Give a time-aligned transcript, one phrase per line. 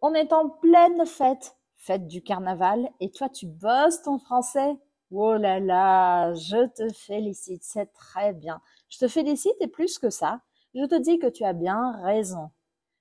[0.00, 4.76] On est en pleine fête, fête du carnaval, et toi tu bosses ton français?
[5.10, 8.60] Oh là là, je te félicite, c'est très bien.
[8.88, 10.40] Je te félicite et plus que ça,
[10.74, 12.50] je te dis que tu as bien raison.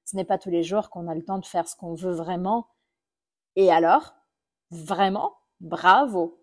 [0.05, 2.13] Ce n'est pas tous les jours qu'on a le temps de faire ce qu'on veut
[2.13, 2.67] vraiment.
[3.55, 4.15] Et alors?
[4.71, 6.39] Vraiment Bravo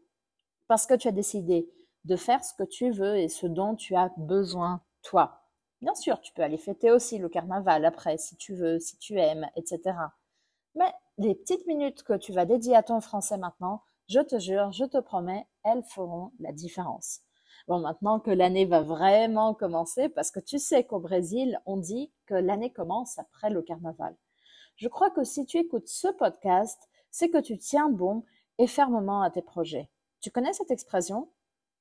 [0.68, 1.70] Parce que tu as décidé
[2.04, 5.43] de faire ce que tu veux et ce dont tu as besoin, toi.
[5.82, 9.18] Bien sûr, tu peux aller fêter aussi le carnaval après, si tu veux, si tu
[9.18, 9.96] aimes, etc.
[10.74, 14.72] Mais les petites minutes que tu vas dédier à ton français maintenant, je te jure,
[14.72, 17.20] je te promets, elles feront la différence.
[17.68, 22.12] Bon, maintenant que l'année va vraiment commencer, parce que tu sais qu'au Brésil, on dit
[22.26, 24.14] que l'année commence après le carnaval.
[24.76, 28.24] Je crois que si tu écoutes ce podcast, c'est que tu tiens bon
[28.58, 29.88] et fermement à tes projets.
[30.20, 31.30] Tu connais cette expression?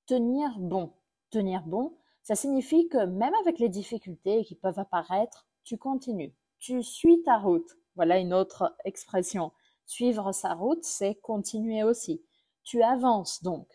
[0.06, 0.94] Tenir bon.
[1.32, 6.82] Tenir bon, ça signifie que même avec les difficultés qui peuvent apparaître, tu continues, tu
[6.82, 7.78] suis ta route.
[7.96, 9.52] Voilà une autre expression.
[9.86, 12.24] Suivre sa route, c'est continuer aussi.
[12.64, 13.68] Tu avances donc.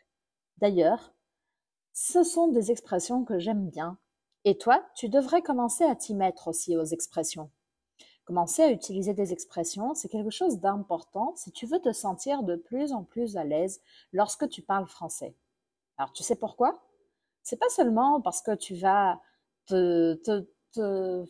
[0.56, 1.14] D'ailleurs,
[1.92, 3.98] ce sont des expressions que j'aime bien.
[4.44, 7.50] Et toi, tu devrais commencer à t'y mettre aussi aux expressions.
[8.24, 12.56] Commencer à utiliser des expressions, c'est quelque chose d'important si tu veux te sentir de
[12.56, 13.82] plus en plus à l'aise
[14.12, 15.36] lorsque tu parles français.
[15.98, 16.87] Alors, tu sais pourquoi?
[17.48, 19.22] C'est pas seulement parce que tu vas
[19.66, 21.24] te, te, te,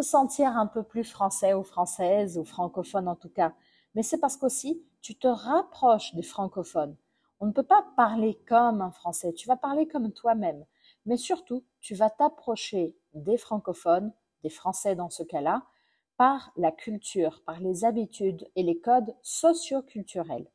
[0.00, 3.52] sentir un peu plus français ou française ou francophone en tout cas,
[3.96, 6.96] mais c'est parce qu'aussi tu te rapproches des francophones.
[7.40, 10.64] On ne peut pas parler comme un français, tu vas parler comme toi-même,
[11.04, 14.12] mais surtout tu vas t'approcher des francophones,
[14.44, 15.64] des français dans ce cas-là,
[16.16, 20.46] par la culture, par les habitudes et les codes socio-culturels.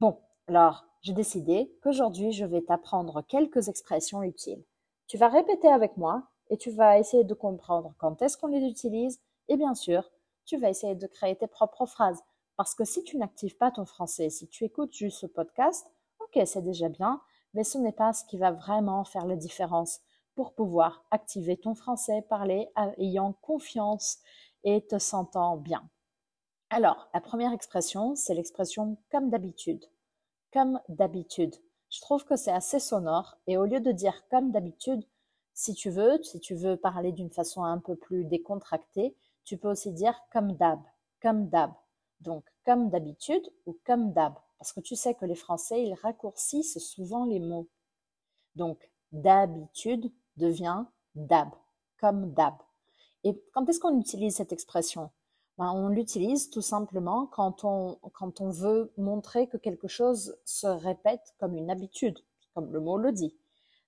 [0.00, 4.64] Bon, alors j'ai décidé qu'aujourd'hui je vais t'apprendre quelques expressions utiles.
[5.08, 8.64] Tu vas répéter avec moi et tu vas essayer de comprendre quand est-ce qu'on les
[8.64, 10.10] utilise et bien sûr,
[10.44, 12.22] tu vas essayer de créer tes propres phrases.
[12.56, 15.86] Parce que si tu n'actives pas ton français, si tu écoutes juste ce podcast,
[16.20, 17.20] ok, c'est déjà bien,
[17.54, 20.00] mais ce n'est pas ce qui va vraiment faire la différence
[20.34, 24.18] pour pouvoir activer ton français, parler ayant confiance
[24.64, 25.88] et te sentant bien.
[26.70, 29.84] Alors, la première expression, c'est l'expression comme d'habitude
[30.52, 31.54] comme d'habitude.
[31.90, 35.04] Je trouve que c'est assez sonore et au lieu de dire comme d'habitude,
[35.54, 39.70] si tu veux, si tu veux parler d'une façon un peu plus décontractée, tu peux
[39.70, 40.80] aussi dire comme d'hab,
[41.20, 41.72] comme d'hab.
[42.20, 44.34] Donc comme d'habitude ou comme d'hab.
[44.58, 47.68] Parce que tu sais que les Français, ils raccourcissent souvent les mots.
[48.54, 50.84] Donc d'habitude devient
[51.14, 51.50] d'hab,
[51.98, 52.54] comme d'hab.
[53.24, 55.10] Et quand est-ce qu'on utilise cette expression?
[55.58, 57.98] Ben, on l'utilise tout simplement quand on,
[58.50, 62.18] veut montrer que quelque chose se répète comme une habitude,
[62.54, 63.36] comme le mot le dit.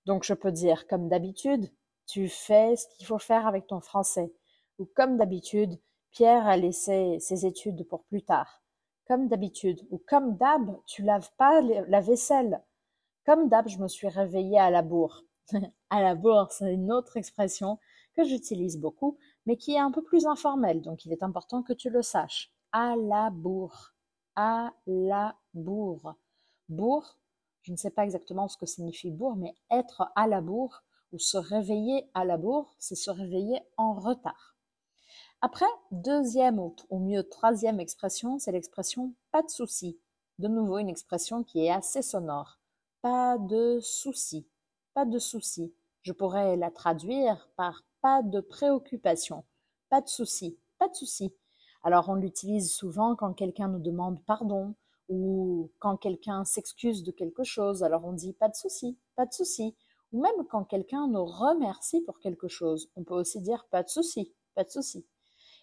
[0.06, 1.70] Donc je peux dire comme d'habitude,
[2.06, 4.32] tu fais ce qu'il faut faire avec ton français.
[4.78, 5.78] Ou comme d'habitude,
[6.10, 8.62] Pierre a laissé ses études pour plus tard.
[9.06, 9.80] Comme d'habitude.
[9.90, 12.62] Ou comme d'hab, tu laves pas la vaisselle.
[13.24, 15.24] Comme d'hab, je me suis réveillée à la bourre.
[15.90, 17.78] à la bourre, c'est une autre expression
[18.14, 21.72] que j'utilise beaucoup mais qui est un peu plus informel, donc il est important que
[21.72, 22.52] tu le saches.
[22.72, 23.94] À la bourre.
[24.36, 26.14] À la bourre.
[26.68, 27.18] Bourre,
[27.62, 30.82] je ne sais pas exactement ce que signifie bourre, mais être à la bourre
[31.12, 34.56] ou se réveiller à la bourre, c'est se réveiller en retard.
[35.40, 40.00] Après, deuxième ou mieux troisième expression, c'est l'expression pas de souci.
[40.38, 42.58] De nouveau, une expression qui est assez sonore.
[43.02, 44.48] Pas de souci.
[44.94, 45.74] Pas de souci.
[46.02, 49.44] Je pourrais la traduire par pas de préoccupation,
[49.88, 51.34] pas de souci, pas de souci.
[51.82, 54.74] Alors on l'utilise souvent quand quelqu'un nous demande pardon
[55.08, 59.32] ou quand quelqu'un s'excuse de quelque chose, alors on dit pas de souci, pas de
[59.32, 59.74] souci.
[60.12, 63.88] Ou même quand quelqu'un nous remercie pour quelque chose, on peut aussi dire pas de
[63.88, 65.06] souci, pas de souci.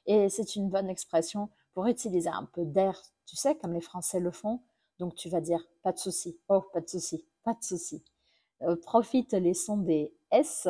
[0.08, 4.20] Et c'est une bonne expression pour utiliser un peu d'air, tu sais, comme les Français
[4.20, 4.62] le font.
[4.98, 8.04] Donc tu vas dire pas de souci, oh pas de souci, pas de souci.
[8.64, 10.68] euh, profite les sons des S,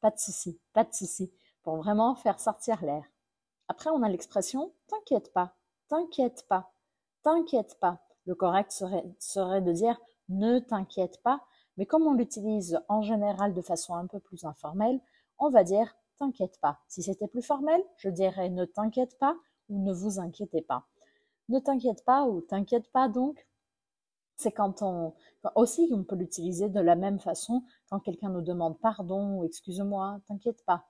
[0.00, 3.04] pas de souci, pas de souci, pour vraiment faire sortir l'air.
[3.68, 5.54] Après, on a l'expression t'inquiète pas,
[5.88, 6.72] t'inquiète pas,
[7.22, 8.00] t'inquiète pas.
[8.26, 9.98] Le correct serait, serait de dire
[10.28, 11.40] ne t'inquiète pas,
[11.76, 15.00] mais comme on l'utilise en général de façon un peu plus informelle,
[15.38, 16.78] on va dire t'inquiète pas.
[16.88, 19.36] Si c'était plus formel, je dirais ne t'inquiète pas
[19.68, 20.86] ou ne vous inquiétez pas.
[21.48, 23.46] Ne t'inquiète pas ou t'inquiète pas donc,
[24.40, 25.14] c'est quand on
[25.54, 30.20] aussi on peut l'utiliser de la même façon quand quelqu'un nous demande pardon ou excuse-moi,
[30.26, 30.86] t'inquiète pas,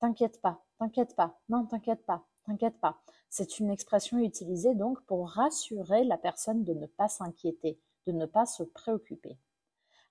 [0.00, 3.00] t'inquiète pas, t'inquiète pas, non t'inquiète pas, t'inquiète pas.
[3.28, 8.26] C'est une expression utilisée donc pour rassurer la personne de ne pas s'inquiéter, de ne
[8.26, 9.38] pas se préoccuper.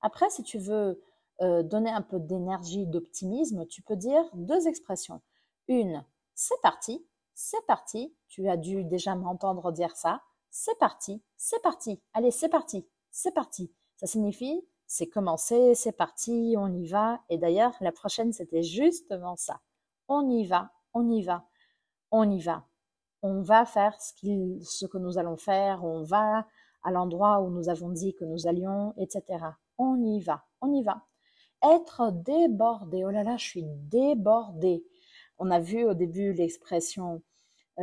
[0.01, 1.01] Après, si tu veux
[1.41, 5.21] euh, donner un peu d'énergie, d'optimisme, tu peux dire deux expressions.
[5.67, 8.15] Une, c'est parti, c'est parti.
[8.29, 13.33] Tu as dû déjà m'entendre dire ça c'est parti, c'est parti, allez, c'est parti, c'est
[13.33, 13.71] parti.
[13.97, 17.21] Ça signifie c'est commencé, c'est parti, on y va.
[17.29, 19.61] Et d'ailleurs, la prochaine, c'était justement ça.
[20.07, 21.45] On y va, on y va,
[22.09, 22.65] on y va.
[23.21, 26.47] On va faire ce, ce que nous allons faire, on va
[26.81, 29.45] à l'endroit où nous avons dit que nous allions, etc.
[29.77, 31.05] On y va, on y va.
[31.61, 34.83] Être débordé, oh là là, je suis débordé.
[35.37, 37.21] On a vu au début l'expression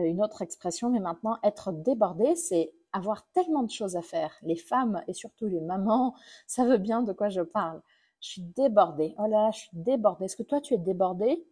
[0.05, 4.33] une autre expression, mais maintenant être débordé, c'est avoir tellement de choses à faire.
[4.43, 6.15] Les femmes et surtout les mamans
[6.47, 7.83] savent bien de quoi je parle.
[8.21, 9.15] Je suis débordée.
[9.19, 10.25] Oh là là, je suis débordée.
[10.25, 11.47] Est-ce que toi tu es débordée?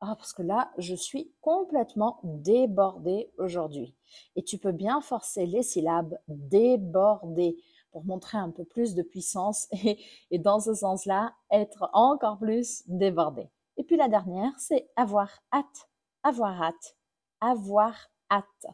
[0.00, 3.94] Ah, parce que là, je suis complètement débordée aujourd'hui.
[4.36, 7.56] Et tu peux bien forcer les syllabes débordée
[7.92, 9.98] pour montrer un peu plus de puissance et,
[10.30, 13.48] et dans ce sens-là, être encore plus débordée.
[13.76, 15.88] Et puis la dernière, c'est avoir hâte.
[16.24, 16.96] Avoir hâte
[17.42, 17.94] avoir
[18.30, 18.66] hâte.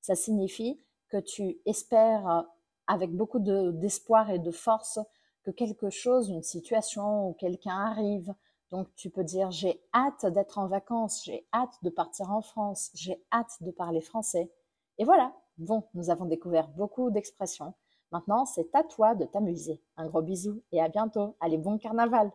[0.00, 2.44] Ça signifie que tu espères
[2.86, 4.98] avec beaucoup d'espoir et de force
[5.44, 8.34] que quelque chose, une situation ou quelqu'un arrive.
[8.70, 12.90] Donc tu peux dire j'ai hâte d'être en vacances, j'ai hâte de partir en France,
[12.94, 14.50] j'ai hâte de parler français.
[14.98, 17.74] Et voilà, bon, nous avons découvert beaucoup d'expressions.
[18.10, 19.82] Maintenant, c'est à toi de t'amuser.
[19.96, 21.36] Un gros bisou et à bientôt.
[21.40, 22.32] Allez, bon carnaval